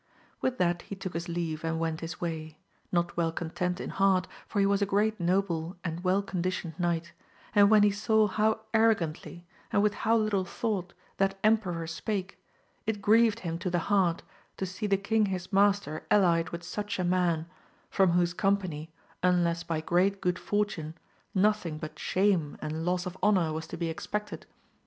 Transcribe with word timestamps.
With 0.41 0.57
that 0.57 0.81
he 0.81 0.95
took 0.95 1.13
his 1.13 1.29
leave 1.29 1.63
and 1.63 1.79
went 1.79 1.99
his 2.01 2.19
way, 2.19 2.57
not 2.91 3.15
well 3.15 3.31
content 3.31 3.79
in 3.79 3.91
heart, 3.91 4.27
for 4.47 4.59
he 4.59 4.65
was 4.65 4.81
a 4.81 4.85
great 4.87 5.19
noble 5.19 5.77
and 5.83 6.03
well 6.03 6.23
conditioned 6.23 6.73
knight, 6.79 7.13
and 7.53 7.69
when 7.69 7.83
he 7.83 7.91
saw 7.91 8.25
how 8.25 8.61
arrogantly, 8.73 9.45
and 9.71 9.83
withhow 9.83 10.17
little 10.17 10.43
thought 10.43 10.93
that 11.17 11.37
emperor 11.43 11.85
spake, 11.85 12.39
it 12.87 12.99
grieved 12.99 13.41
him 13.41 13.59
to 13.59 13.69
the 13.69 13.77
heart 13.93 14.23
to 14.57 14.65
see 14.65 14.87
the 14.87 14.97
king 14.97 15.27
his 15.27 15.53
master 15.53 16.07
allied 16.09 16.49
with 16.49 16.63
such 16.63 16.97
a 16.97 17.03
man, 17.03 17.45
from 17.91 18.13
whose 18.13 18.33
company, 18.33 18.91
unless 19.21 19.61
by 19.61 19.81
groat 19.81 20.19
good 20.19 20.39
fortune, 20.39 20.95
nothing 21.35 21.77
but 21.77 21.99
shame 21.99 22.57
and 22.59 22.85
loss 22.85 23.05
of 23.05 23.15
honour 23.21 23.53
was 23.53 23.67
to 23.67 23.77
be 23.77 23.87
expected. 23.87 24.47